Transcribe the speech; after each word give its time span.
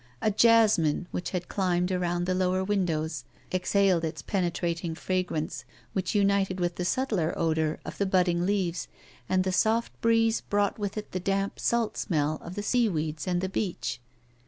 A 0.19 0.31
jasmine, 0.31 1.05
which 1.11 1.29
had 1.29 1.47
climbed 1.47 1.91
around 1.91 2.25
the 2.25 2.33
lower 2.33 2.63
windo 2.63 3.01
ws, 3.01 3.23
exhaled 3.51 4.03
its 4.03 4.23
penetrating 4.23 4.95
fragrance 4.95 5.63
which 5.93 6.15
united 6.15 6.59
with 6.59 6.77
the 6.77 6.85
subtler 6.85 7.37
odour 7.37 7.77
of 7.85 7.99
the 7.99 8.07
budding 8.07 8.43
leaves, 8.43 8.87
and 9.29 9.43
the 9.43 9.51
soft 9.51 9.91
breeze 10.01 10.41
brought 10.41 10.79
with 10.79 10.97
it 10.97 11.11
the 11.11 11.19
damp, 11.19 11.59
salt 11.59 11.97
smell 11.97 12.39
of 12.41 12.55
the 12.55 12.63
seaweeds 12.63 13.27
and' 13.27 13.41
the 13.41 13.47
beach. 13.49 14.01